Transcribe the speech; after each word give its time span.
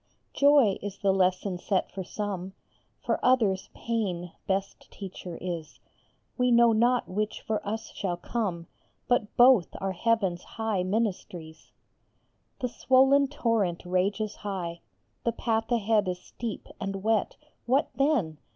Joy 0.33 0.79
is 0.81 0.97
the 0.97 1.11
lesson 1.13 1.59
set 1.59 1.91
for 1.91 2.03
some, 2.03 2.53
For 3.05 3.23
others 3.23 3.69
pain 3.75 4.31
best 4.47 4.89
teacher 4.89 5.37
is; 5.39 5.79
We 6.39 6.49
know 6.51 6.71
not 6.73 7.07
which 7.07 7.41
for 7.41 7.63
us 7.67 7.91
shall 7.91 8.17
come, 8.17 8.65
But 9.07 9.37
both 9.37 9.67
are 9.79 9.91
Heaven 9.91 10.33
s 10.33 10.41
high 10.43 10.81
ministries. 10.81 11.71
OPTIMISM. 12.63 12.85
119 12.87 13.27
The 13.27 13.27
swollen 13.27 13.27
torrent 13.27 13.85
rages 13.85 14.35
high; 14.37 14.81
The 15.23 15.33
path 15.33 15.71
ahead 15.71 16.07
is 16.07 16.19
steep 16.19 16.67
and 16.79 17.03
wet. 17.03 17.35
What 17.67 17.89
then 17.93 18.39